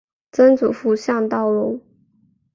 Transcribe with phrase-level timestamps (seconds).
[0.31, 1.79] 曾祖父向道隆。